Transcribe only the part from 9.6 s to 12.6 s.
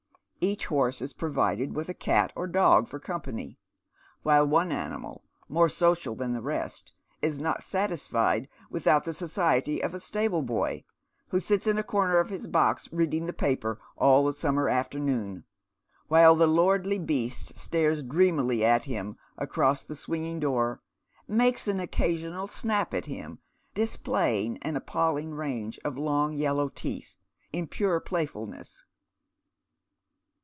of a stable boy, who sits in a corner of his